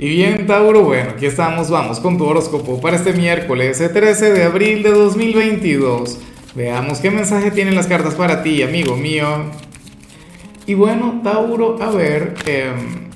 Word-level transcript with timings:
Y 0.00 0.08
bien, 0.10 0.46
Tauro, 0.46 0.84
bueno, 0.84 1.10
aquí 1.16 1.26
estamos, 1.26 1.70
vamos 1.70 1.98
con 1.98 2.18
tu 2.18 2.24
horóscopo 2.24 2.80
para 2.80 2.94
este 2.94 3.12
miércoles 3.14 3.78
13 3.78 4.32
de 4.32 4.44
abril 4.44 4.84
de 4.84 4.90
2022. 4.90 6.20
Veamos 6.54 7.00
qué 7.00 7.10
mensaje 7.10 7.50
tienen 7.50 7.74
las 7.74 7.88
cartas 7.88 8.14
para 8.14 8.44
ti, 8.44 8.62
amigo 8.62 8.96
mío. 8.96 9.26
Y 10.66 10.74
bueno, 10.74 11.20
Tauro, 11.24 11.82
a 11.82 11.90
ver, 11.90 12.34
em, 12.46 13.08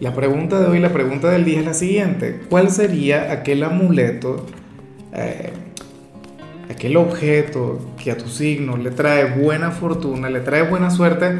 la 0.00 0.14
pregunta 0.14 0.58
de 0.60 0.66
hoy, 0.66 0.78
la 0.78 0.94
pregunta 0.94 1.28
del 1.28 1.44
día 1.44 1.60
es 1.60 1.66
la 1.66 1.74
siguiente. 1.74 2.40
¿Cuál 2.48 2.70
sería 2.70 3.30
aquel 3.30 3.62
amuleto, 3.62 4.46
eh, 5.12 5.52
aquel 6.70 6.96
objeto 6.96 7.92
que 8.02 8.12
a 8.12 8.16
tu 8.16 8.30
signo 8.30 8.78
le 8.78 8.92
trae 8.92 9.26
buena 9.26 9.70
fortuna, 9.72 10.30
le 10.30 10.40
trae 10.40 10.62
buena 10.62 10.90
suerte? 10.90 11.34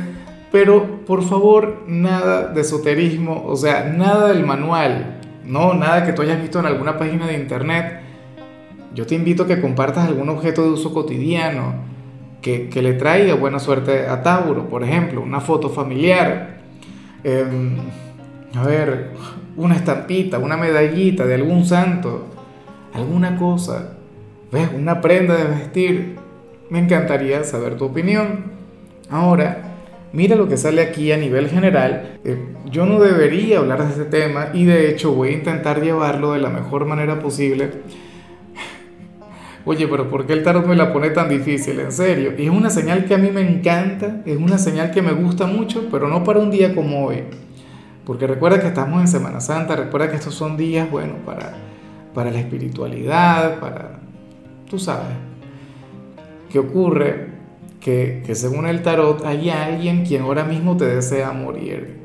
Pero 0.52 1.04
por 1.04 1.22
favor, 1.22 1.84
nada 1.86 2.48
de 2.48 2.60
esoterismo, 2.60 3.44
o 3.46 3.56
sea, 3.56 3.84
nada 3.84 4.28
del 4.28 4.44
manual, 4.44 5.20
no, 5.44 5.74
nada 5.74 6.04
que 6.04 6.12
tú 6.12 6.22
hayas 6.22 6.40
visto 6.40 6.58
en 6.58 6.66
alguna 6.66 6.98
página 6.98 7.26
de 7.26 7.34
internet. 7.34 8.00
Yo 8.94 9.06
te 9.06 9.14
invito 9.14 9.42
a 9.42 9.46
que 9.46 9.60
compartas 9.60 10.08
algún 10.08 10.28
objeto 10.28 10.62
de 10.62 10.70
uso 10.70 10.92
cotidiano 10.94 11.74
que, 12.40 12.70
le 12.80 12.92
traiga 12.94 13.34
buena 13.34 13.58
suerte 13.58 14.06
a 14.06 14.22
Tauro, 14.22 14.68
por 14.68 14.84
ejemplo, 14.84 15.20
una 15.20 15.40
foto 15.40 15.68
familiar, 15.68 16.60
em, 17.24 17.76
a 18.54 18.64
ver, 18.64 19.10
una 19.56 19.74
estampita, 19.74 20.38
una 20.38 20.56
medallita 20.56 21.26
de 21.26 21.34
algún 21.34 21.64
santo, 21.64 22.26
alguna 22.94 23.36
cosa. 23.36 23.96
Una 24.74 25.00
prenda 25.00 25.36
de 25.36 25.44
vestir. 25.44 26.16
Me 26.70 26.78
encantaría 26.78 27.44
saber 27.44 27.76
tu 27.76 27.84
opinión. 27.84 28.44
Ahora, 29.10 29.75
mira 30.12 30.36
lo 30.36 30.48
que 30.48 30.56
sale 30.56 30.82
aquí 30.82 31.12
a 31.12 31.16
nivel 31.16 31.48
general. 31.48 32.18
Eh, 32.24 32.36
yo 32.70 32.86
no 32.86 33.00
debería 33.00 33.58
hablar 33.58 33.84
de 33.84 33.90
este 33.90 34.04
tema 34.04 34.48
y 34.52 34.64
de 34.64 34.90
hecho 34.90 35.12
voy 35.12 35.28
a 35.28 35.32
intentar 35.32 35.82
llevarlo 35.82 36.32
de 36.32 36.40
la 36.40 36.50
mejor 36.50 36.86
manera 36.86 37.18
posible. 37.18 37.70
Oye, 39.64 39.88
pero 39.88 40.08
¿por 40.08 40.26
qué 40.26 40.32
el 40.32 40.44
tarot 40.44 40.64
me 40.64 40.76
la 40.76 40.92
pone 40.92 41.10
tan 41.10 41.28
difícil? 41.28 41.80
En 41.80 41.90
serio. 41.90 42.34
Y 42.38 42.44
es 42.44 42.50
una 42.50 42.70
señal 42.70 43.04
que 43.04 43.14
a 43.14 43.18
mí 43.18 43.30
me 43.32 43.40
encanta, 43.40 44.22
es 44.24 44.36
una 44.36 44.58
señal 44.58 44.92
que 44.92 45.02
me 45.02 45.12
gusta 45.12 45.46
mucho, 45.46 45.88
pero 45.90 46.06
no 46.06 46.22
para 46.22 46.38
un 46.38 46.52
día 46.52 46.72
como 46.72 47.04
hoy. 47.04 47.24
Porque 48.04 48.28
recuerda 48.28 48.60
que 48.60 48.68
estamos 48.68 49.00
en 49.00 49.08
Semana 49.08 49.40
Santa, 49.40 49.74
recuerda 49.74 50.08
que 50.08 50.14
estos 50.14 50.34
son 50.34 50.56
días, 50.56 50.88
bueno, 50.88 51.14
para, 51.26 51.54
para 52.14 52.30
la 52.30 52.38
espiritualidad, 52.38 53.58
para... 53.58 53.98
Tú 54.70 54.78
sabes. 54.78 55.16
¿Qué 56.48 56.60
ocurre? 56.60 57.35
Que, 57.86 58.34
según 58.34 58.66
el 58.66 58.82
tarot 58.82 59.24
hay 59.24 59.48
alguien 59.48 60.04
quien 60.04 60.22
ahora 60.22 60.42
mismo 60.42 60.76
te 60.76 60.86
desea 60.86 61.30
morir. 61.30 61.98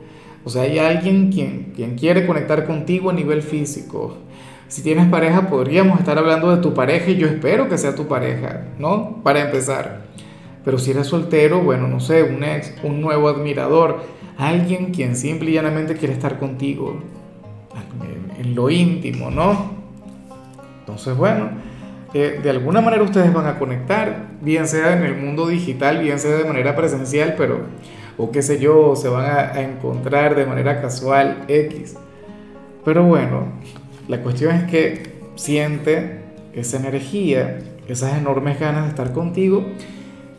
O 0.45 0.49
sea, 0.51 0.61
hay 0.61 0.77
alguien 0.77 1.31
quien, 1.31 1.73
quien 1.75 1.97
quiere 1.97 2.27
conectar 2.27 2.67
contigo 2.67 3.09
a 3.09 3.13
nivel 3.13 3.41
físico. 3.41 4.17
Si 4.67 4.83
tienes 4.83 5.07
pareja, 5.07 5.49
podríamos 5.49 5.99
estar 5.99 6.19
hablando 6.19 6.55
de 6.55 6.61
tu 6.61 6.75
pareja 6.75 7.09
y 7.09 7.17
yo 7.17 7.25
espero 7.25 7.67
que 7.67 7.79
sea 7.79 7.95
tu 7.95 8.07
pareja, 8.07 8.67
¿no? 8.77 9.23
Para 9.23 9.41
empezar. 9.41 10.03
Pero 10.63 10.77
si 10.77 10.91
eres 10.91 11.07
soltero, 11.07 11.63
bueno, 11.63 11.87
no 11.87 11.99
sé, 11.99 12.21
un 12.21 12.43
ex, 12.43 12.75
un 12.83 13.02
nuevo 13.02 13.27
admirador, 13.27 14.02
alguien 14.37 14.91
quien 14.91 15.15
simple 15.15 15.49
y 15.49 15.53
llanamente 15.55 15.95
quiere 15.95 16.13
estar 16.13 16.37
contigo 16.37 16.99
en, 18.37 18.53
lo 18.53 18.69
íntimo, 18.69 19.31
¿no? 19.31 19.71
Entonces, 20.81 21.17
bueno, 21.17 21.49
de 22.14 22.50
alguna 22.50 22.81
manera 22.81 23.04
ustedes 23.04 23.34
van 23.34 23.48
a 23.48 23.58
conectar, 23.58 24.28
bien 24.42 24.67
sea 24.67 24.98
en 24.98 25.04
el 25.04 25.16
mundo 25.16 25.48
digital, 25.48 26.00
bien 26.00 26.20
sea 26.20 26.36
de 26.36 26.44
manera 26.44 26.76
presencial, 26.76 27.36
pero, 27.38 27.62
o 28.17 28.31
qué 28.31 28.42
sé 28.42 28.59
yo, 28.59 28.95
se 28.98 29.08
van 29.08 29.26
a, 29.26 29.62
encontrar 29.62 30.36
de 30.36 30.45
manera 30.45 30.82
casual 30.82 31.45
X. 31.48 31.95
Pero 32.84 33.06
bueno, 33.06 33.45
la 34.09 34.22
cuestión 34.22 34.54
es 34.54 34.64
que 34.66 35.14
siente 35.36 36.22
esa 36.54 36.78
energía, 36.78 37.59
esas 37.88 38.17
enormes 38.17 38.59
ganas 38.59 38.84
de 38.84 38.89
estar 38.89 39.14
contigo. 39.14 39.66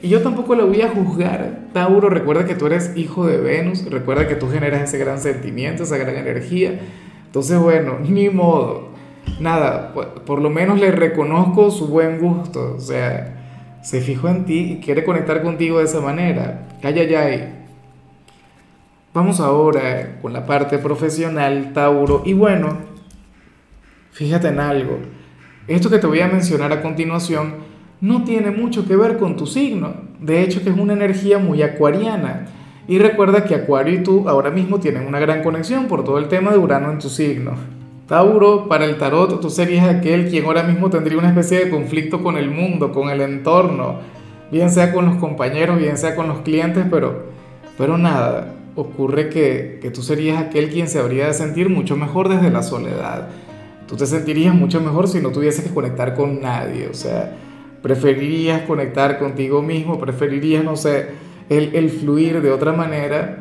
Y 0.03 0.09
yo 0.09 0.21
tampoco 0.21 0.55
la 0.55 0.65
voy 0.65 0.83
a 0.83 0.91
juzgar. 0.91 1.69
Tauro, 1.73 2.11
recuerda 2.11 2.45
que 2.45 2.55
tú 2.55 2.67
eres 2.67 2.95
hijo 2.97 3.27
de 3.27 3.39
Venus, 3.39 3.89
recuerda 3.89 4.29
que 4.29 4.35
tú 4.35 4.51
generas 4.51 4.83
ese 4.83 4.99
gran 4.99 5.21
sentimiento, 5.21 5.85
esa 5.85 5.97
gran 5.97 6.17
energía. 6.17 6.81
Entonces, 7.25 7.59
bueno, 7.59 7.99
ni 8.07 8.29
modo 8.29 8.92
nada, 9.41 9.93
por 9.93 10.41
lo 10.41 10.51
menos 10.51 10.79
le 10.81 10.91
reconozco 10.91 11.71
su 11.71 11.89
buen 11.89 12.19
gusto, 12.19 12.75
o 12.77 12.81
sea, 12.81 13.81
se 13.83 14.01
fijó 14.01 14.29
en 14.29 14.45
ti 14.45 14.73
y 14.73 14.81
quiere 14.81 15.05
conectar 15.05 15.43
contigo 15.43 15.79
de 15.79 15.85
esa 15.85 16.01
manera. 16.01 16.69
Ay, 16.83 16.99
ay, 16.99 17.15
ay. 17.15 17.55
Vamos 19.13 19.41
ahora 19.41 20.19
con 20.23 20.33
la 20.33 20.47
parte 20.47 20.79
profesional, 20.79 21.73
Tauro. 21.75 22.23
Y 22.25 22.33
bueno, 22.33 22.79
fíjate 24.13 24.49
en 24.49 24.61
algo. 24.61 24.99
Esto 25.67 25.91
que 25.91 25.99
te 25.99 26.07
voy 26.07 26.21
a 26.21 26.29
mencionar 26.29 26.73
a 26.73 26.81
continuación 26.81 27.57
no 28.01 28.25
tiene 28.25 28.51
mucho 28.51 28.87
que 28.87 28.97
ver 28.97 29.19
con 29.19 29.37
tu 29.37 29.47
signo. 29.47 29.95
De 30.21 30.43
hecho, 30.43 30.63
que 30.63 30.71
es 30.71 30.77
una 30.77 30.93
energía 30.93 31.39
muy 31.39 31.63
acuariana. 31.63 32.47
Y 32.89 32.99
recuerda 32.99 33.45
que 33.45 33.55
Acuario 33.55 33.95
y 33.95 34.03
tú 34.03 34.29
ahora 34.29 34.51
mismo 34.51 34.81
tienen 34.81 35.07
una 35.07 35.21
gran 35.21 35.43
conexión 35.43 35.87
por 35.87 36.05
todo 36.05 36.19
el 36.19 36.29
tema 36.29 36.51
de 36.51 36.59
Urano 36.59 36.91
en 36.91 36.99
tu 36.99 37.09
signo. 37.09 37.53
Tauro, 38.07 38.69
para 38.69 38.85
el 38.85 38.99
tarot, 38.99 39.41
tú 39.41 39.49
serías 39.49 39.89
aquel 39.89 40.29
quien 40.29 40.45
ahora 40.45 40.65
mismo 40.65 40.91
tendría 40.91 41.19
una 41.19 41.29
especie 41.29 41.65
de 41.65 41.71
conflicto 41.71 42.23
con 42.23 42.37
el 42.37 42.51
mundo, 42.51 42.93
con 42.93 43.11
el 43.11 43.21
entorno, 43.21 43.97
bien 44.51 44.71
sea 44.71 44.93
con 44.93 45.07
los 45.07 45.17
compañeros, 45.17 45.79
bien 45.79 45.97
sea 45.97 46.17
con 46.17 46.29
los 46.29 46.41
clientes, 46.41 46.85
pero, 46.91 47.27
pero 47.79 47.97
nada, 47.97 48.55
ocurre 48.75 49.29
que, 49.29 49.79
que 49.81 49.91
tú 49.91 50.03
serías 50.03 50.43
aquel 50.43 50.71
quien 50.71 50.89
se 50.89 50.99
habría 50.99 51.27
de 51.27 51.35
sentir 51.35 51.69
mucho 51.69 51.97
mejor 51.97 52.29
desde 52.29 52.51
la 52.51 52.63
soledad. 52.63 53.29
Tú 53.87 53.97
te 53.97 54.07
sentirías 54.07 54.55
mucho 54.55 54.81
mejor 54.81 55.09
si 55.09 55.21
no 55.21 55.31
tuvieses 55.31 55.65
que 55.65 55.75
conectar 55.75 56.15
con 56.15 56.41
nadie, 56.41 56.89
o 56.89 56.95
sea, 56.95 57.37
preferirías 57.83 58.63
conectar 58.63 59.19
contigo 59.19 59.63
mismo, 59.63 59.99
preferirías, 59.99 60.65
no 60.65 60.77
sé, 60.77 61.11
el, 61.49 61.75
el 61.75 61.91
fluir 61.91 62.43
de 62.43 62.51
otra 62.51 62.73
manera, 62.73 63.39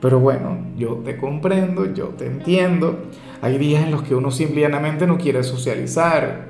pero 0.00 0.20
bueno, 0.20 0.58
yo 0.76 0.96
te 1.04 1.16
comprendo, 1.16 1.92
yo 1.94 2.08
te 2.08 2.26
entiendo. 2.26 2.98
Hay 3.44 3.58
días 3.58 3.84
en 3.84 3.90
los 3.90 4.02
que 4.02 4.14
uno 4.14 4.30
simplemente 4.30 5.06
no 5.06 5.18
quiere 5.18 5.44
socializar. 5.44 6.46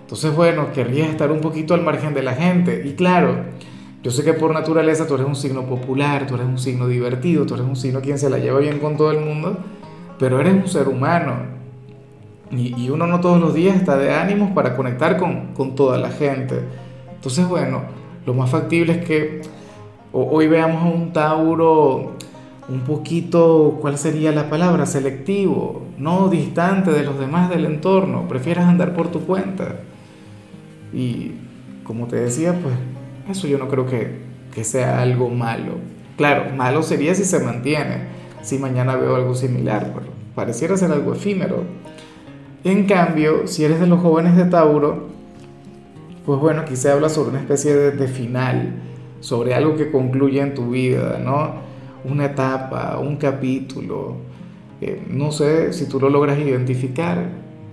Entonces, 0.00 0.34
bueno, 0.34 0.72
querrías 0.72 1.08
estar 1.08 1.30
un 1.30 1.40
poquito 1.40 1.72
al 1.72 1.82
margen 1.82 2.14
de 2.14 2.24
la 2.24 2.32
gente. 2.32 2.82
Y 2.84 2.94
claro, 2.94 3.44
yo 4.02 4.10
sé 4.10 4.24
que 4.24 4.32
por 4.32 4.52
naturaleza 4.52 5.06
tú 5.06 5.14
eres 5.14 5.28
un 5.28 5.36
signo 5.36 5.62
popular, 5.66 6.26
tú 6.26 6.34
eres 6.34 6.48
un 6.48 6.58
signo 6.58 6.88
divertido, 6.88 7.46
tú 7.46 7.54
eres 7.54 7.64
un 7.64 7.76
signo 7.76 8.00
quien 8.00 8.18
se 8.18 8.28
la 8.28 8.38
lleva 8.38 8.58
bien 8.58 8.80
con 8.80 8.96
todo 8.96 9.12
el 9.12 9.20
mundo, 9.20 9.56
pero 10.18 10.40
eres 10.40 10.54
un 10.54 10.66
ser 10.66 10.88
humano. 10.88 11.34
Y, 12.50 12.90
uno 12.90 13.06
no 13.06 13.20
todos 13.20 13.40
los 13.40 13.54
días 13.54 13.76
está 13.76 13.96
de 13.96 14.12
ánimos 14.12 14.50
para 14.50 14.74
conectar 14.74 15.18
con, 15.18 15.54
con 15.54 15.76
toda 15.76 15.96
la 15.96 16.10
gente. 16.10 16.58
Entonces, 17.14 17.46
bueno, 17.46 17.82
lo 18.26 18.34
más 18.34 18.50
factible 18.50 18.94
es 18.94 19.04
que 19.04 19.42
hoy 20.12 20.48
veamos 20.48 20.82
a 20.82 20.86
un 20.86 21.12
Tauro 21.12 22.15
un 22.68 22.80
poquito, 22.80 23.78
¿cuál 23.80 23.96
sería 23.96 24.32
la 24.32 24.50
palabra? 24.50 24.86
Selectivo, 24.86 25.86
no 25.98 26.28
distante 26.28 26.90
de 26.90 27.04
los 27.04 27.18
demás 27.18 27.48
del 27.48 27.64
entorno, 27.64 28.26
prefieras 28.28 28.66
andar 28.66 28.94
por 28.94 29.08
tu 29.08 29.20
cuenta. 29.20 29.76
Y 30.92 31.32
como 31.84 32.06
te 32.06 32.16
decía, 32.16 32.54
pues 32.60 32.74
eso 33.30 33.46
yo 33.46 33.58
no 33.58 33.68
creo 33.68 33.86
que, 33.86 34.20
que 34.52 34.64
sea 34.64 35.00
algo 35.00 35.28
malo. 35.28 35.74
Claro, 36.16 36.50
malo 36.56 36.82
sería 36.82 37.14
si 37.14 37.24
se 37.24 37.38
mantiene, 37.38 38.08
si 38.42 38.58
mañana 38.58 38.96
veo 38.96 39.14
algo 39.14 39.34
similar, 39.34 39.92
pero 39.94 40.06
pareciera 40.34 40.76
ser 40.76 40.90
algo 40.90 41.12
efímero. 41.12 41.62
En 42.64 42.86
cambio, 42.86 43.46
si 43.46 43.64
eres 43.64 43.78
de 43.78 43.86
los 43.86 44.00
jóvenes 44.00 44.36
de 44.36 44.46
Tauro, 44.46 45.06
pues 46.24 46.40
bueno, 46.40 46.62
aquí 46.62 46.74
se 46.74 46.90
habla 46.90 47.08
sobre 47.08 47.30
una 47.30 47.38
especie 47.38 47.72
de, 47.74 47.90
de 47.92 48.08
final, 48.08 48.74
sobre 49.20 49.54
algo 49.54 49.76
que 49.76 49.92
concluye 49.92 50.40
en 50.40 50.54
tu 50.54 50.70
vida, 50.70 51.20
¿no? 51.22 51.66
Una 52.08 52.26
etapa, 52.26 52.98
un 52.98 53.16
capítulo, 53.16 54.16
eh, 54.80 55.02
no 55.08 55.32
sé 55.32 55.72
si 55.72 55.88
tú 55.88 55.98
lo 55.98 56.10
logras 56.10 56.38
identificar, 56.38 57.28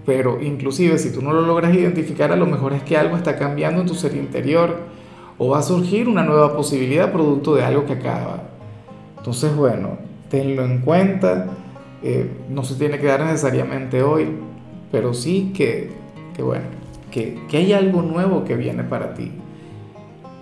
pero 0.06 0.42
inclusive 0.42 0.98
si 0.98 1.12
tú 1.12 1.22
no 1.22 1.34
lo 1.34 1.42
logras 1.42 1.74
identificar, 1.74 2.32
a 2.32 2.36
lo 2.36 2.46
mejor 2.46 2.74
es 2.74 2.84
que 2.84 2.98
algo 2.98 3.16
está 3.18 3.38
cambiando 3.38 3.82
en 3.82 3.88
tu 3.88 3.96
ser 3.96 4.16
interior 4.16 4.78
o 5.38 5.50
va 5.50 5.60
a 5.60 5.64
surgir 5.64 6.08
una 6.08 6.24
nueva 6.24 6.56
posibilidad 6.56 7.12
producto 7.12 7.56
de 7.56 7.64
algo 7.64 7.86
que 7.86 7.94
acaba. 7.94 8.44
Entonces, 9.18 9.56
bueno, 9.56 9.98
tenlo 10.30 10.64
en 10.66 10.80
cuenta, 10.80 11.48
eh, 12.02 12.30
no 12.50 12.64
se 12.64 12.76
tiene 12.76 13.00
que 13.00 13.08
dar 13.08 13.22
necesariamente 13.22 14.02
hoy, 14.02 14.28
pero 14.92 15.14
sí 15.14 15.54
que, 15.56 15.92
que 16.36 16.44
bueno, 16.44 16.66
que, 17.12 17.40
que 17.50 17.58
hay 17.58 17.74
algo 17.74 18.02
nuevo 18.02 18.44
que 18.44 18.56
viene 18.56 18.84
para 18.84 19.14
ti. 19.14 19.32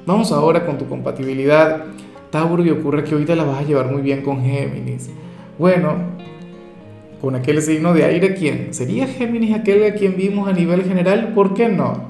Vamos 0.06 0.32
ahora 0.32 0.66
con 0.66 0.78
tu 0.78 0.88
compatibilidad 0.88 1.86
Tauro 2.32 2.64
y 2.66 2.70
ocurre 2.70 3.04
que 3.04 3.14
ahorita 3.14 3.36
la 3.36 3.44
vas 3.44 3.60
a 3.60 3.64
llevar 3.64 3.92
muy 3.92 4.02
bien 4.02 4.22
con 4.22 4.42
Géminis. 4.42 5.10
Bueno, 5.60 5.96
con 7.22 7.36
aquel 7.36 7.62
signo 7.62 7.94
de 7.94 8.06
aire, 8.06 8.34
¿quién? 8.34 8.74
¿Sería 8.74 9.06
Géminis 9.06 9.54
aquel 9.54 9.84
a 9.84 9.94
quien 9.94 10.18
vimos 10.18 10.48
a 10.48 10.54
nivel 10.54 10.84
general? 10.84 11.34
¿Por 11.36 11.54
qué 11.54 11.70
no? 11.70 12.10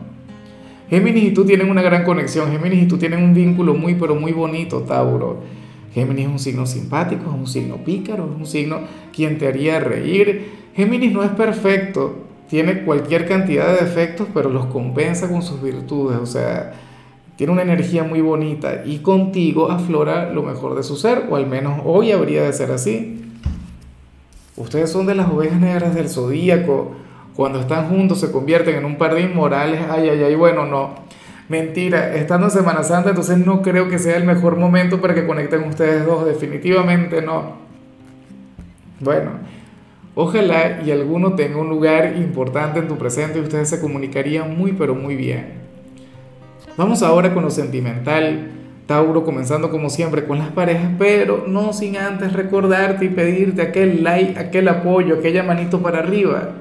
Géminis 0.89 1.23
y 1.23 1.31
tú 1.31 1.43
tienen 1.43 1.69
una 1.69 1.81
gran 1.81 2.03
conexión, 2.03 2.51
Géminis 2.51 2.83
y 2.83 2.87
tú 2.87 2.97
tienen 2.97 3.23
un 3.23 3.33
vínculo 3.33 3.73
muy 3.73 3.95
pero 3.95 4.15
muy 4.15 4.31
bonito, 4.31 4.81
Tauro. 4.81 5.39
Géminis 5.93 6.25
es 6.25 6.31
un 6.31 6.39
signo 6.39 6.65
simpático, 6.65 7.23
es 7.29 7.35
un 7.35 7.47
signo 7.47 7.77
pícaro, 7.77 8.29
es 8.33 8.39
un 8.39 8.45
signo 8.45 8.79
quien 9.13 9.37
te 9.37 9.47
haría 9.47 9.79
reír. 9.79 10.49
Géminis 10.75 11.11
no 11.11 11.23
es 11.23 11.31
perfecto, 11.31 12.15
tiene 12.49 12.83
cualquier 12.83 13.27
cantidad 13.27 13.73
de 13.73 13.85
defectos, 13.85 14.27
pero 14.33 14.49
los 14.49 14.67
compensa 14.67 15.29
con 15.29 15.41
sus 15.41 15.61
virtudes, 15.61 16.17
o 16.17 16.25
sea, 16.25 16.73
tiene 17.41 17.53
una 17.53 17.63
energía 17.63 18.03
muy 18.03 18.21
bonita 18.21 18.83
y 18.85 18.99
contigo 18.99 19.71
aflora 19.71 20.31
lo 20.31 20.43
mejor 20.43 20.75
de 20.75 20.83
su 20.83 20.95
ser, 20.95 21.23
o 21.27 21.35
al 21.35 21.47
menos 21.47 21.81
hoy 21.85 22.11
habría 22.11 22.43
de 22.43 22.53
ser 22.53 22.69
así. 22.69 23.19
Ustedes 24.57 24.91
son 24.91 25.07
de 25.07 25.15
las 25.15 25.27
ovejas 25.27 25.59
negras 25.59 25.95
del 25.95 26.07
zodíaco, 26.07 26.91
cuando 27.35 27.59
están 27.59 27.89
juntos 27.89 28.19
se 28.19 28.31
convierten 28.31 28.75
en 28.75 28.85
un 28.85 28.95
par 28.95 29.15
de 29.15 29.21
inmorales, 29.21 29.81
ay, 29.89 30.09
ay, 30.09 30.21
ay, 30.21 30.35
bueno, 30.35 30.67
no. 30.67 30.93
Mentira, 31.49 32.13
estando 32.13 32.45
en 32.45 32.51
Semana 32.51 32.83
Santa, 32.83 33.09
entonces 33.09 33.39
no 33.39 33.63
creo 33.63 33.89
que 33.89 33.97
sea 33.97 34.17
el 34.17 34.23
mejor 34.23 34.55
momento 34.55 35.01
para 35.01 35.15
que 35.15 35.25
conecten 35.25 35.63
ustedes 35.63 36.05
dos, 36.05 36.27
definitivamente 36.27 37.23
no. 37.23 37.53
Bueno, 38.99 39.31
ojalá 40.13 40.83
y 40.85 40.91
alguno 40.91 41.33
tenga 41.33 41.57
un 41.57 41.69
lugar 41.69 42.15
importante 42.17 42.77
en 42.77 42.87
tu 42.87 42.99
presente 42.99 43.39
y 43.39 43.41
ustedes 43.41 43.67
se 43.67 43.81
comunicarían 43.81 44.55
muy, 44.55 44.73
pero 44.73 44.93
muy 44.93 45.15
bien. 45.15 45.60
Vamos 46.81 47.03
ahora 47.03 47.31
con 47.31 47.43
lo 47.43 47.51
sentimental. 47.51 48.47
Tauro 48.87 49.23
comenzando 49.23 49.69
como 49.69 49.91
siempre 49.91 50.25
con 50.25 50.39
las 50.39 50.49
parejas, 50.49 50.89
pero 50.97 51.45
no 51.47 51.73
sin 51.73 51.95
antes 51.95 52.33
recordarte 52.33 53.05
y 53.05 53.09
pedirte 53.09 53.61
aquel 53.61 54.03
like, 54.03 54.39
aquel 54.39 54.67
apoyo, 54.67 55.19
aquella 55.19 55.43
manito 55.43 55.79
para 55.83 55.99
arriba, 55.99 56.53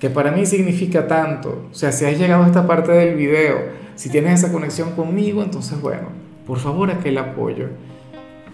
que 0.00 0.10
para 0.10 0.32
mí 0.32 0.46
significa 0.46 1.06
tanto. 1.06 1.68
O 1.70 1.74
sea, 1.74 1.92
si 1.92 2.04
has 2.04 2.18
llegado 2.18 2.42
a 2.42 2.46
esta 2.48 2.66
parte 2.66 2.90
del 2.90 3.14
video, 3.14 3.56
si 3.94 4.10
tienes 4.10 4.42
esa 4.42 4.52
conexión 4.52 4.96
conmigo, 4.96 5.44
entonces 5.44 5.80
bueno, 5.80 6.08
por 6.44 6.58
favor 6.58 6.90
aquel 6.90 7.16
apoyo. 7.18 7.68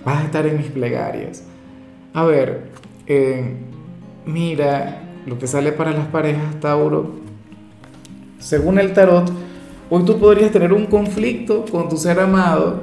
Vas 0.05 0.21
a 0.21 0.25
estar 0.25 0.45
en 0.45 0.59
mis 0.59 0.67
plegarias. 0.67 1.43
A 2.13 2.25
ver, 2.25 2.65
eh, 3.07 3.55
mira 4.27 5.05
lo 5.25 5.39
que 5.39 5.47
sale 5.47 5.73
para 5.73 5.93
las 5.93 6.09
parejas, 6.09 6.61
Tauro. 6.61 7.13
Según 8.39 8.79
el 8.79 8.93
tarot, 8.93 9.48
hoy 9.91 10.05
tú 10.05 10.19
podrías 10.19 10.51
tener 10.51 10.73
un 10.73 10.87
conflicto 10.87 11.65
con 11.71 11.89
tu 11.89 11.97
ser 11.97 12.21
amado, 12.21 12.83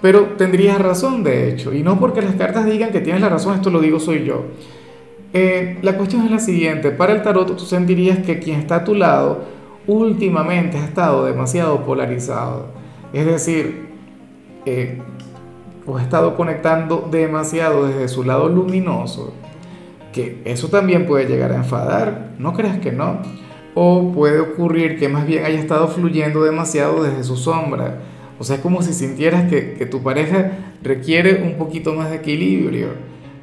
pero 0.00 0.34
tendrías 0.36 0.78
razón 0.78 1.22
de 1.24 1.50
hecho. 1.50 1.72
Y 1.74 1.82
no 1.82 1.98
porque 1.98 2.22
las 2.22 2.34
cartas 2.34 2.66
digan 2.66 2.90
que 2.90 3.00
tienes 3.00 3.22
la 3.22 3.28
razón, 3.28 3.54
esto 3.54 3.70
lo 3.70 3.80
digo 3.80 4.00
soy 4.00 4.24
yo. 4.24 4.44
Eh, 5.32 5.78
la 5.82 5.96
cuestión 5.96 6.24
es 6.24 6.30
la 6.30 6.38
siguiente, 6.38 6.90
para 6.90 7.12
el 7.12 7.22
tarot 7.22 7.54
tú 7.56 7.64
sentirías 7.64 8.18
que 8.18 8.38
quien 8.38 8.60
está 8.60 8.76
a 8.76 8.84
tu 8.84 8.94
lado 8.94 9.44
últimamente 9.86 10.78
ha 10.78 10.84
estado 10.84 11.24
demasiado 11.24 11.84
polarizado. 11.84 12.68
Es 13.12 13.26
decir, 13.26 13.88
eh, 14.64 14.98
ha 15.96 16.02
estado 16.02 16.36
conectando 16.36 17.08
demasiado 17.10 17.86
desde 17.86 18.08
su 18.08 18.24
lado 18.24 18.48
luminoso, 18.48 19.32
que 20.12 20.42
eso 20.44 20.68
también 20.68 21.06
puede 21.06 21.26
llegar 21.26 21.52
a 21.52 21.56
enfadar, 21.56 22.32
no 22.38 22.52
creas 22.52 22.78
que 22.78 22.92
no. 22.92 23.20
O 23.80 24.10
puede 24.12 24.40
ocurrir 24.40 24.98
que 24.98 25.08
más 25.08 25.24
bien 25.24 25.44
haya 25.44 25.60
estado 25.60 25.86
fluyendo 25.86 26.42
demasiado 26.42 27.04
desde 27.04 27.22
su 27.22 27.36
sombra. 27.36 28.00
O 28.40 28.42
sea, 28.42 28.56
es 28.56 28.62
como 28.62 28.82
si 28.82 28.92
sintieras 28.92 29.48
que, 29.48 29.86
tu 29.86 30.02
pareja 30.02 30.50
requiere 30.82 31.44
un 31.44 31.56
poquito 31.56 31.94
más 31.94 32.10
de 32.10 32.16
equilibrio, 32.16 32.88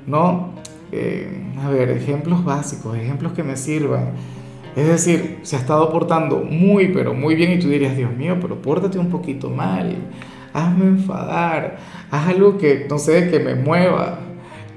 ¿no? 0.05 0.49
Eh, 0.91 1.53
a 1.57 1.69
ver, 1.69 1.89
ejemplos 1.89 2.43
básicos, 2.43 2.97
ejemplos 2.97 3.31
que 3.31 3.43
me 3.43 3.55
sirvan. 3.55 4.09
Es 4.75 4.87
decir, 4.87 5.39
se 5.43 5.55
ha 5.55 5.59
estado 5.59 5.89
portando 5.89 6.39
muy, 6.39 6.89
pero 6.89 7.13
muy 7.13 7.35
bien 7.35 7.53
y 7.53 7.59
tú 7.59 7.69
dirías, 7.69 7.95
Dios 7.95 8.13
mío, 8.13 8.37
pero 8.41 8.61
pórtate 8.61 8.99
un 8.99 9.09
poquito 9.09 9.49
mal, 9.49 9.95
hazme 10.51 10.87
enfadar, 10.87 11.77
haz 12.11 12.27
algo 12.27 12.57
que, 12.57 12.87
no 12.89 12.99
sé, 12.99 13.29
que 13.29 13.39
me 13.39 13.55
mueva, 13.55 14.19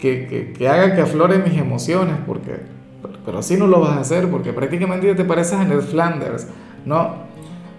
que, 0.01 0.55
que, 0.57 0.69
haga 0.69 0.95
que 0.95 1.01
aflore 1.01 1.39
mis 1.39 1.59
emociones, 1.59 2.15
porque, 2.25 2.78
pero 3.25 3.39
así 3.39 3.57
no 3.57 3.67
lo 3.67 3.81
vas 3.81 3.97
a 3.97 4.01
hacer, 4.01 4.29
porque 4.31 4.53
prácticamente 4.53 5.15
te 5.15 5.25
pareces 5.25 5.55
a 5.55 5.65
Ned 5.65 5.81
Flanders, 5.81 6.47
¿no? 6.85 7.29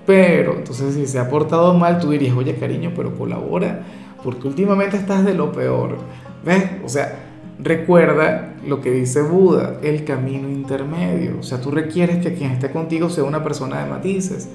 Pero, 0.06 0.56
entonces 0.58 0.96
si 0.96 1.06
se 1.08 1.20
ha 1.20 1.30
portado 1.30 1.74
mal, 1.74 2.00
tú 2.00 2.12
dirías, 2.12 2.36
oye 2.36 2.56
cariño, 2.56 2.92
pero 2.96 3.16
colabora, 3.16 3.84
porque 4.24 4.48
últimamente 4.48 4.98
estás 4.98 5.26
de 5.26 5.34
lo 5.34 5.52
peor, 5.52 5.98
¿ves? 6.44 6.66
O 6.84 6.90
sea, 6.90 7.30
Recuerda 7.62 8.54
lo 8.66 8.80
que 8.80 8.90
dice 8.90 9.22
Buda, 9.22 9.80
el 9.84 10.06
camino 10.06 10.48
intermedio. 10.48 11.40
O 11.40 11.44
sea, 11.44 11.60
tú 11.60 11.72
requieres 11.72 12.26
que 12.26 12.34
quien 12.34 12.52
esté 12.52 12.72
contigo 12.72 13.10
sea 13.10 13.26
una 13.26 13.44
persona 13.44 13.84
de 13.84 13.90
matices, 13.90 14.48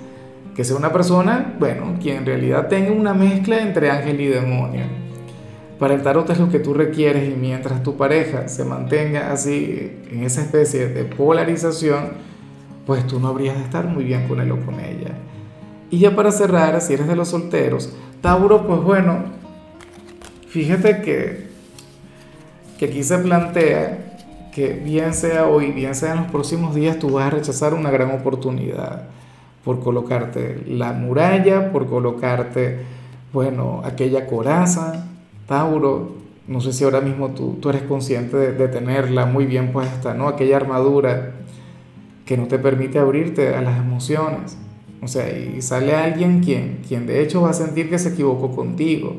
que 0.56 0.64
sea 0.64 0.76
una 0.76 0.90
persona, 0.90 1.54
bueno, 1.58 1.98
quien 2.00 2.18
en 2.18 2.26
realidad 2.26 2.68
tenga 2.68 2.92
una 2.92 3.12
mezcla 3.12 3.60
entre 3.60 3.90
ángel 3.90 4.22
y 4.22 4.28
demonio. 4.28 5.03
Para 5.84 5.96
el 5.96 6.02
tarot 6.02 6.30
es 6.30 6.38
lo 6.38 6.48
que 6.48 6.60
tú 6.60 6.72
requieres 6.72 7.28
y 7.28 7.36
mientras 7.36 7.82
tu 7.82 7.98
pareja 7.98 8.48
se 8.48 8.64
mantenga 8.64 9.30
así, 9.30 9.92
en 10.10 10.24
esa 10.24 10.40
especie 10.40 10.88
de 10.88 11.04
polarización, 11.04 12.12
pues 12.86 13.06
tú 13.06 13.20
no 13.20 13.28
habrías 13.28 13.58
de 13.58 13.64
estar 13.64 13.86
muy 13.86 14.04
bien 14.04 14.26
con 14.26 14.40
él 14.40 14.50
o 14.52 14.64
con 14.64 14.80
ella. 14.80 15.10
Y 15.90 15.98
ya 15.98 16.16
para 16.16 16.32
cerrar, 16.32 16.80
si 16.80 16.94
eres 16.94 17.06
de 17.06 17.14
los 17.14 17.28
solteros, 17.28 17.92
Tauro, 18.22 18.66
pues 18.66 18.80
bueno, 18.80 19.24
fíjate 20.48 21.02
que 21.02 21.48
que 22.78 22.86
aquí 22.86 23.04
se 23.04 23.18
plantea 23.18 24.16
que 24.54 24.72
bien 24.72 25.12
sea 25.12 25.46
hoy, 25.48 25.70
bien 25.70 25.94
sea 25.94 26.12
en 26.12 26.20
los 26.20 26.30
próximos 26.30 26.74
días, 26.74 26.98
tú 26.98 27.10
vas 27.10 27.26
a 27.26 27.30
rechazar 27.36 27.74
una 27.74 27.90
gran 27.90 28.10
oportunidad 28.10 29.02
por 29.62 29.80
colocarte 29.80 30.62
la 30.66 30.94
muralla, 30.94 31.70
por 31.72 31.86
colocarte, 31.86 32.78
bueno, 33.34 33.82
aquella 33.84 34.26
coraza, 34.26 35.03
Tauro, 35.46 36.16
no 36.46 36.60
sé 36.60 36.72
si 36.72 36.84
ahora 36.84 37.00
mismo 37.00 37.30
tú, 37.30 37.58
tú 37.60 37.70
eres 37.70 37.82
consciente 37.82 38.36
de, 38.36 38.68
tenerla 38.68 39.26
muy 39.26 39.46
bien 39.46 39.72
puesta, 39.72 40.14
¿no? 40.14 40.28
Aquella 40.28 40.56
armadura 40.56 41.34
que 42.24 42.36
no 42.36 42.46
te 42.46 42.58
permite 42.58 42.98
abrirte 42.98 43.54
a 43.54 43.62
las 43.62 43.78
emociones. 43.78 44.56
O 45.02 45.08
sea, 45.08 45.28
y 45.36 45.60
sale 45.60 45.94
alguien 45.94 46.40
quien, 46.40 46.80
quien 46.86 47.06
de 47.06 47.22
hecho 47.22 47.42
va 47.42 47.50
a 47.50 47.54
sentir 47.54 47.90
que 47.90 47.98
se 47.98 48.10
equivocó 48.10 48.54
contigo 48.54 49.16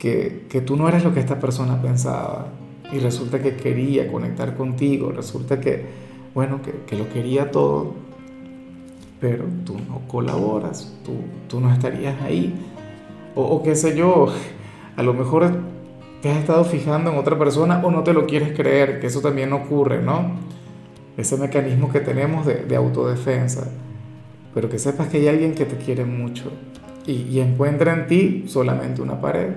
que, 0.00 0.62
tú 0.66 0.76
no 0.76 0.88
eres 0.88 1.04
lo 1.04 1.12
que 1.12 1.20
esta 1.20 1.38
persona 1.38 1.80
pensaba 1.80 2.48
y 2.92 2.98
resulta 2.98 3.40
que 3.40 3.54
quería 3.54 4.10
conectar 4.10 4.56
contigo, 4.56 5.12
resulta 5.12 5.60
que, 5.60 5.84
bueno, 6.34 6.60
que, 6.86 6.96
lo 6.96 7.08
quería 7.10 7.50
todo, 7.50 7.92
pero 9.20 9.44
tú 9.64 9.76
no 9.88 10.00
colaboras, 10.08 10.96
tú, 11.04 11.12
tú 11.48 11.60
no 11.60 11.72
estarías 11.72 12.20
ahí. 12.22 12.54
O, 13.34 13.42
o, 13.42 13.62
qué 13.62 13.76
sé 13.76 13.94
yo, 13.94 14.28
a 14.96 15.02
lo 15.02 15.14
mejor 15.14 15.50
te 16.22 16.30
has 16.30 16.38
estado 16.38 16.64
fijando 16.64 17.10
en 17.12 17.18
otra 17.18 17.38
persona 17.38 17.80
o 17.84 17.90
no 17.90 18.02
te 18.02 18.12
lo 18.12 18.26
quieres 18.26 18.52
creer, 18.56 19.00
que 19.00 19.06
eso 19.06 19.20
también 19.20 19.52
ocurre, 19.52 20.02
¿no? 20.02 20.32
Ese 21.16 21.36
mecanismo 21.36 21.90
que 21.90 22.00
tenemos 22.00 22.46
de, 22.46 22.64
de 22.64 22.76
autodefensa. 22.76 23.68
Pero 24.54 24.68
que 24.68 24.78
sepas 24.78 25.08
que 25.08 25.18
hay 25.18 25.28
alguien 25.28 25.54
que 25.54 25.64
te 25.64 25.76
quiere 25.76 26.04
mucho 26.04 26.50
y, 27.06 27.40
encuentra 27.40 27.92
en 27.92 28.06
ti 28.06 28.44
solamente 28.46 29.02
una 29.02 29.20
pared 29.20 29.48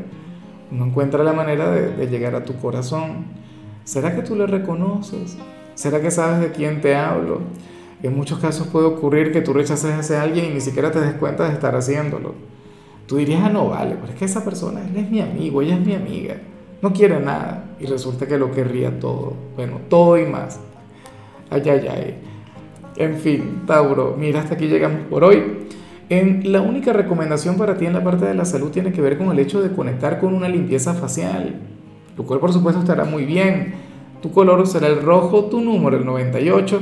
no 0.72 0.86
encuentra 0.86 1.24
la 1.24 1.34
manera 1.34 1.72
de, 1.72 2.08
llegar 2.08 2.34
a 2.34 2.44
tu 2.44 2.56
corazón. 2.56 3.26
¿Será 3.84 4.16
que 4.16 4.24
tú 4.24 4.36
le 4.36 4.48
reconoces? 4.48 5.38
¿Será 5.76 6.02
que 6.02 6.10
sabes 6.10 6.40
de 6.40 6.52
quién 6.52 6.82
te 6.82 6.96
hablo? 6.96 7.42
En 8.02 8.16
muchos 8.16 8.40
casos 8.40 8.68
puede 8.68 8.88
ocurrir 8.88 9.32
que 9.32 9.42
tú 9.42 9.54
rechaces 9.54 9.92
a 9.92 10.00
ese 10.00 10.18
alguien 10.18 10.46
y 10.46 10.50
ni 10.56 10.62
siquiera 10.62 10.92
te 10.92 11.00
des 11.00 11.14
cuenta 11.14 11.48
de 11.48 11.54
estar 11.54 11.76
haciéndolo. 11.76 12.34
Tú 13.14 13.20
dirías, 13.20 13.44
ah, 13.44 13.50
no, 13.50 13.70
vale, 13.70 13.96
pero 14.02 14.12
es 14.12 14.18
que 14.18 14.26
esa 14.26 14.44
persona, 14.44 14.82
él 14.82 14.98
es 14.98 15.12
mi 15.12 15.22
amigo, 15.22 15.62
ella 15.62 15.76
es 15.76 15.86
mi 15.86 15.94
amiga, 15.94 16.34
no 16.82 16.92
quiere 16.92 17.20
nada. 17.20 17.76
Y 17.80 17.86
resulta 17.86 18.26
que 18.26 18.40
lo 18.40 18.50
querría 18.50 19.00
todo, 19.00 19.34
bueno, 19.56 19.82
todo 19.88 20.18
y 20.18 20.26
más. 20.26 20.60
Ay, 21.52 21.62
ay, 21.70 21.88
ay. 21.88 22.16
En 22.96 23.18
fin, 23.18 23.62
Tauro, 23.68 24.16
mira, 24.18 24.40
hasta 24.40 24.56
aquí 24.56 24.66
llegamos 24.66 25.02
por 25.12 25.24
hoy. 25.24 25.44
En, 26.10 26.52
la 26.52 26.62
única 26.62 26.92
recomendación 26.92 27.56
para 27.56 27.78
ti 27.78 27.86
en 27.86 27.94
la 27.94 28.04
parte 28.04 28.26
de 28.26 28.34
la 28.34 28.46
salud 28.46 28.72
tiene 28.72 28.92
que 28.92 29.02
ver 29.02 29.20
con 29.20 29.30
el 29.30 29.38
hecho 29.38 29.62
de 29.62 29.70
conectar 29.76 30.20
con 30.20 30.34
una 30.34 30.50
limpieza 30.50 30.96
facial, 30.96 31.54
lo 32.18 32.24
cual 32.24 32.40
por 32.40 32.52
supuesto 32.52 32.82
estará 32.82 33.04
muy 33.04 33.26
bien. 33.26 33.76
Tu 34.24 34.32
color 34.32 34.66
será 34.66 34.88
el 34.88 35.04
rojo, 35.04 35.46
tu 35.52 35.62
número 35.62 35.98
el 35.98 36.04
98. 36.04 36.82